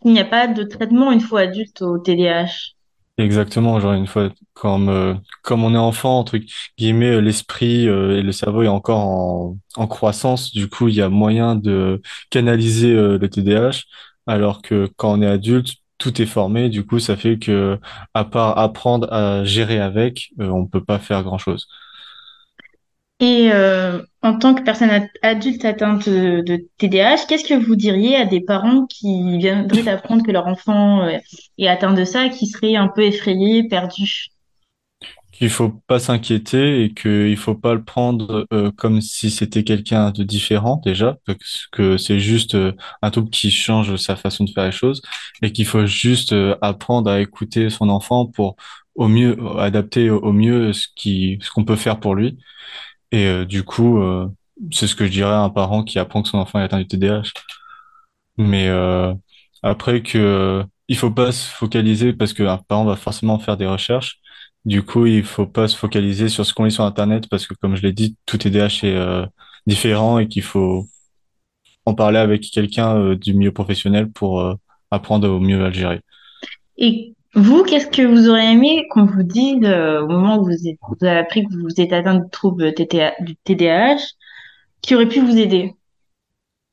Il 0.03 0.13
n'y 0.13 0.19
a 0.19 0.25
pas 0.25 0.47
de 0.47 0.61
traitement 0.63 1.11
une 1.11 1.19
fois 1.19 1.41
adulte 1.41 1.81
au 1.81 1.97
TDAH. 1.97 2.72
Exactement, 3.19 3.79
genre 3.79 3.93
une 3.93 4.07
fois, 4.07 4.31
comme, 4.53 4.89
euh, 4.89 5.13
comme 5.43 5.63
on 5.63 5.75
est 5.75 5.77
enfant, 5.77 6.17
entre 6.17 6.39
guillemets, 6.79 7.11
euh, 7.11 7.21
l'esprit 7.21 7.87
euh, 7.87 8.17
et 8.17 8.23
le 8.23 8.31
cerveau 8.31 8.63
est 8.63 8.67
encore 8.67 8.97
en, 9.01 9.57
en 9.75 9.85
croissance, 9.87 10.51
du 10.51 10.67
coup, 10.67 10.87
il 10.87 10.95
y 10.95 11.01
a 11.01 11.09
moyen 11.09 11.55
de 11.55 12.01
canaliser 12.31 12.91
euh, 12.95 13.19
le 13.19 13.29
TDAH, 13.29 13.83
alors 14.25 14.63
que 14.63 14.89
quand 14.97 15.13
on 15.13 15.21
est 15.21 15.27
adulte, 15.27 15.75
tout 15.99 16.19
est 16.23 16.25
formé, 16.25 16.69
du 16.69 16.83
coup, 16.87 16.97
ça 16.97 17.15
fait 17.15 17.37
que, 17.37 17.77
à 18.15 18.25
part 18.25 18.57
apprendre 18.57 19.07
à 19.13 19.45
gérer 19.45 19.79
avec, 19.79 20.29
euh, 20.39 20.47
on 20.49 20.65
peut 20.65 20.83
pas 20.83 20.97
faire 20.97 21.21
grand-chose. 21.21 21.67
Et 23.23 23.53
euh, 23.53 24.01
en 24.21 24.37
tant 24.37 24.53
que 24.53 24.63
personne 24.63 24.89
ad- 24.89 25.07
adulte 25.21 25.63
atteinte 25.63 26.09
de, 26.09 26.67
TDAH, 26.77 27.25
qu'est-ce 27.29 27.47
que 27.47 27.53
vous 27.53 27.77
diriez 27.77 28.17
à 28.17 28.25
des 28.25 28.41
parents 28.41 28.85
qui 28.85 29.37
viendraient 29.37 29.83
d'apprendre 29.83 30.25
que 30.25 30.31
leur 30.31 30.45
enfant 30.45 31.05
euh, 31.05 31.17
est 31.57 31.69
atteint 31.69 31.93
de 31.93 32.03
ça, 32.03 32.27
qui 32.27 32.47
seraient 32.47 32.75
un 32.75 32.89
peu 32.89 33.01
effrayés, 33.01 33.69
perdus? 33.69 34.27
qu'il 35.31 35.49
faut 35.49 35.69
pas 35.87 35.97
s'inquiéter 35.99 36.83
et 36.83 36.93
qu'il 36.93 37.37
faut 37.37 37.55
pas 37.55 37.73
le 37.73 37.83
prendre 37.83 38.45
euh, 38.53 38.71
comme 38.71 39.01
si 39.01 39.31
c'était 39.31 39.63
quelqu'un 39.63 40.11
de 40.11 40.23
différent 40.23 40.79
déjà, 40.85 41.17
parce 41.25 41.67
que 41.71 41.97
c'est 41.97 42.19
juste 42.19 42.55
un 43.01 43.09
trouble 43.09 43.31
qui 43.31 43.49
change 43.49 43.95
sa 43.95 44.15
façon 44.15 44.43
de 44.43 44.51
faire 44.51 44.65
les 44.65 44.71
choses 44.71 45.01
et 45.41 45.51
qu'il 45.51 45.65
faut 45.65 45.87
juste 45.87 46.35
apprendre 46.61 47.09
à 47.09 47.19
écouter 47.19 47.69
son 47.71 47.89
enfant 47.89 48.27
pour 48.27 48.57
au 48.93 49.07
mieux 49.07 49.35
adapter 49.57 50.11
au 50.11 50.33
mieux 50.33 50.71
ce 50.71 50.87
qui 50.95 51.39
ce 51.41 51.49
qu'on 51.49 51.65
peut 51.65 51.77
faire 51.77 51.99
pour 51.99 52.13
lui. 52.13 52.37
Et 53.13 53.27
euh, 53.27 53.45
du 53.45 53.63
coup, 53.63 53.99
euh, 53.99 54.27
c'est 54.71 54.87
ce 54.87 54.95
que 54.95 55.05
je 55.05 55.11
dirais 55.11 55.31
à 55.31 55.41
un 55.41 55.49
parent 55.49 55.83
qui 55.83 55.99
apprend 55.99 56.23
que 56.23 56.29
son 56.29 56.39
enfant 56.39 56.59
est 56.59 56.63
atteint 56.63 56.79
du 56.79 56.87
TDAH. 56.87 57.31
Mais 58.37 58.67
euh, 58.67 59.13
après 59.61 60.01
que 60.01 60.63
il 60.89 60.97
faut 60.97 61.11
pas 61.11 61.31
se 61.31 61.47
focaliser 61.49 62.13
parce 62.13 62.33
qu'un 62.33 62.57
parent 62.57 62.85
va 62.85 62.95
forcément 62.95 63.39
faire 63.39 63.55
des 63.55 63.67
recherches. 63.67 64.19
Du 64.65 64.83
coup, 64.83 65.05
il 65.05 65.23
faut 65.23 65.45
pas 65.47 65.67
se 65.67 65.77
focaliser 65.77 66.27
sur 66.29 66.45
ce 66.45 66.53
qu'on 66.53 66.65
lit 66.65 66.71
sur 66.71 66.83
Internet 66.83 67.29
parce 67.29 67.47
que, 67.47 67.53
comme 67.53 67.75
je 67.75 67.83
l'ai 67.83 67.93
dit, 67.93 68.17
tout 68.25 68.37
TDAH 68.37 68.79
est 68.83 69.25
différent 69.67 70.19
et 70.19 70.27
qu'il 70.27 70.41
faut 70.43 70.87
en 71.85 71.95
parler 71.95 72.17
avec 72.19 72.41
quelqu'un 72.43 73.15
du 73.15 73.33
milieu 73.33 73.51
professionnel 73.51 74.11
pour 74.11 74.57
apprendre 74.91 75.29
au 75.29 75.39
mieux 75.39 75.63
à 75.63 75.69
le 75.69 75.73
gérer. 75.73 76.01
Et 76.77 77.13
vous, 77.35 77.63
qu'est-ce 77.63 77.87
que 77.87 78.03
vous 78.03 78.29
auriez 78.29 78.51
aimé 78.51 78.85
qu'on 78.91 79.05
vous 79.05 79.23
dise 79.23 79.63
euh, 79.63 80.01
au 80.01 80.07
moment 80.07 80.37
où 80.37 80.45
vous, 80.45 80.51
vous 80.51 81.05
avez 81.05 81.17
appris 81.17 81.43
que 81.43 81.53
vous 81.53 81.81
êtes 81.81 81.91
atteint 81.91 82.15
de 82.15 82.29
troubles 82.29 82.73
du 82.75 83.35
TDAH, 83.43 83.97
qui 84.81 84.93
aurait 84.93 85.07
pu 85.07 85.19
vous 85.19 85.37
aider? 85.37 85.73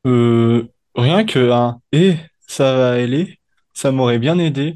Euh, 0.06 0.68
rien 0.94 1.24
que 1.24 1.50
et 1.92 2.16
ça 2.46 2.76
va 2.76 2.90
aller, 2.90 3.38
ça 3.72 3.90
m'aurait 3.90 4.18
bien 4.18 4.38
aidé 4.38 4.74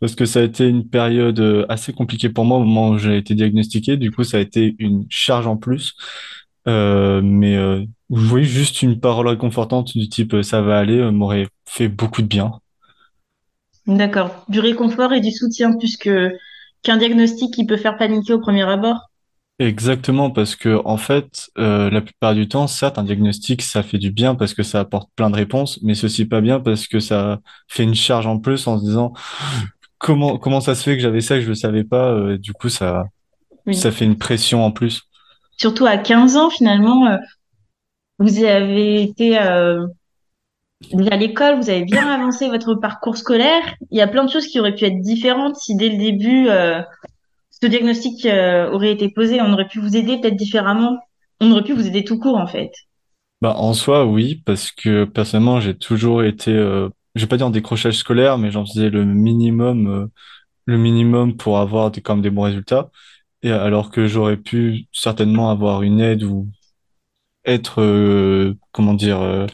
parce 0.00 0.16
que 0.16 0.24
ça 0.24 0.40
a 0.40 0.42
été 0.42 0.68
une 0.68 0.88
période 0.88 1.38
euh, 1.38 1.66
assez 1.68 1.92
compliquée 1.92 2.28
pour 2.28 2.44
moi 2.44 2.58
au 2.58 2.64
moment 2.64 2.90
où 2.90 2.98
j'ai 2.98 3.16
été 3.16 3.34
diagnostiqué. 3.36 3.96
Du 3.96 4.10
coup, 4.10 4.24
ça 4.24 4.38
a 4.38 4.40
été 4.40 4.74
une 4.80 5.06
charge 5.08 5.46
en 5.46 5.56
plus. 5.56 5.94
Mais 6.66 7.86
oui, 8.10 8.44
juste 8.44 8.82
une 8.82 8.98
parole 8.98 9.28
réconfortante 9.28 9.96
du 9.96 10.08
type 10.08 10.42
ça 10.42 10.62
va 10.62 10.78
aller 10.78 11.10
m'aurait 11.12 11.46
fait 11.64 11.88
beaucoup 11.88 12.22
de 12.22 12.26
bien. 12.26 12.52
D'accord. 13.86 14.44
Du 14.48 14.60
réconfort 14.60 15.12
et 15.12 15.20
du 15.20 15.30
soutien, 15.32 15.76
puisque 15.76 16.10
qu'un 16.82 16.96
diagnostic 16.96 17.54
qui 17.54 17.66
peut 17.66 17.76
faire 17.76 17.96
paniquer 17.96 18.32
au 18.32 18.40
premier 18.40 18.62
abord? 18.62 19.10
Exactement, 19.58 20.30
parce 20.30 20.56
que 20.56 20.80
en 20.84 20.96
fait, 20.96 21.50
euh, 21.58 21.88
la 21.90 22.00
plupart 22.00 22.34
du 22.34 22.48
temps, 22.48 22.66
certes, 22.66 22.98
un 22.98 23.04
diagnostic, 23.04 23.62
ça 23.62 23.82
fait 23.82 23.98
du 23.98 24.10
bien 24.10 24.34
parce 24.34 24.54
que 24.54 24.62
ça 24.62 24.80
apporte 24.80 25.10
plein 25.14 25.30
de 25.30 25.36
réponses, 25.36 25.78
mais 25.82 25.94
ceci 25.94 26.24
pas 26.24 26.40
bien 26.40 26.58
parce 26.58 26.88
que 26.88 26.98
ça 26.98 27.38
fait 27.68 27.84
une 27.84 27.94
charge 27.94 28.26
en 28.26 28.38
plus 28.38 28.66
en 28.66 28.78
se 28.78 28.84
disant 28.84 29.12
comment 29.98 30.38
comment 30.38 30.60
ça 30.60 30.74
se 30.74 30.82
fait 30.82 30.96
que 30.96 31.02
j'avais 31.02 31.20
ça 31.20 31.36
que 31.36 31.42
je 31.42 31.48
le 31.50 31.54
savais 31.54 31.84
pas? 31.84 32.10
euh, 32.12 32.38
du 32.38 32.52
coup, 32.52 32.68
ça 32.68 33.04
Oui. 33.66 33.76
ça 33.76 33.92
fait 33.92 34.04
une 34.06 34.18
pression 34.18 34.64
en 34.64 34.72
plus. 34.72 35.02
Surtout 35.58 35.86
à 35.86 35.96
15 35.98 36.36
ans, 36.36 36.50
finalement, 36.50 37.06
euh, 37.06 37.16
vous 38.18 38.44
avez 38.44 39.02
été 39.02 39.38
à 41.10 41.16
l'école, 41.16 41.56
vous 41.56 41.70
avez 41.70 41.84
bien 41.84 42.08
avancé 42.08 42.48
votre 42.48 42.74
parcours 42.74 43.16
scolaire. 43.16 43.62
Il 43.90 43.98
y 43.98 44.02
a 44.02 44.08
plein 44.08 44.24
de 44.24 44.30
choses 44.30 44.46
qui 44.46 44.60
auraient 44.60 44.74
pu 44.74 44.84
être 44.84 45.00
différentes 45.00 45.56
si 45.56 45.74
dès 45.76 45.88
le 45.88 45.98
début, 45.98 46.48
euh, 46.48 46.82
ce 47.62 47.68
diagnostic 47.68 48.26
euh, 48.26 48.70
aurait 48.70 48.90
été 48.90 49.08
posé. 49.08 49.40
On 49.40 49.52
aurait 49.52 49.68
pu 49.68 49.78
vous 49.78 49.96
aider 49.96 50.18
peut-être 50.18 50.36
différemment. 50.36 50.98
On 51.40 51.50
aurait 51.52 51.62
pu 51.62 51.72
vous 51.72 51.86
aider 51.86 52.04
tout 52.04 52.18
court, 52.18 52.36
en 52.36 52.46
fait. 52.46 52.72
Bah, 53.40 53.54
en 53.56 53.72
soi, 53.72 54.04
oui, 54.04 54.42
parce 54.44 54.72
que 54.72 55.04
personnellement, 55.04 55.60
j'ai 55.60 55.76
toujours 55.76 56.24
été, 56.24 56.50
euh, 56.52 56.88
je 57.14 57.22
vais 57.22 57.28
pas 57.28 57.36
dire 57.36 57.46
en 57.46 57.50
décrochage 57.50 57.96
scolaire, 57.96 58.38
mais 58.38 58.50
j'en 58.50 58.66
faisais 58.66 58.90
le 58.90 59.04
minimum, 59.04 59.86
euh, 59.86 60.06
le 60.66 60.76
minimum 60.76 61.36
pour 61.36 61.58
avoir 61.58 61.90
des, 61.90 62.02
même 62.08 62.20
des 62.20 62.30
bons 62.30 62.42
résultats. 62.42 62.90
Et 63.42 63.50
alors 63.50 63.90
que 63.90 64.06
j'aurais 64.06 64.36
pu 64.36 64.86
certainement 64.92 65.50
avoir 65.50 65.82
une 65.82 66.00
aide 66.00 66.22
ou 66.22 66.48
être, 67.44 68.54
comment 68.70 68.94
dire, 68.94 69.48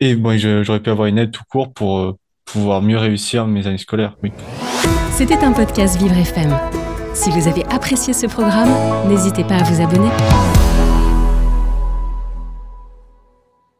et 0.00 0.14
bon, 0.14 0.36
j'aurais 0.38 0.80
pu 0.80 0.90
avoir 0.90 1.06
une 1.06 1.18
aide 1.18 1.30
tout 1.30 1.44
court 1.50 1.72
pour 1.72 1.98
euh, 1.98 2.16
pouvoir 2.44 2.82
mieux 2.82 2.98
réussir 2.98 3.46
mes 3.46 3.66
années 3.66 3.78
scolaires. 3.78 4.16
C'était 5.12 5.38
un 5.44 5.52
podcast 5.52 5.98
Vivre 5.98 6.16
FM. 6.16 6.56
Si 7.14 7.30
vous 7.30 7.48
avez 7.48 7.64
apprécié 7.66 8.12
ce 8.12 8.26
programme, 8.26 8.70
n'hésitez 9.08 9.44
pas 9.44 9.56
à 9.56 9.62
vous 9.62 9.82
abonner. 9.82 10.10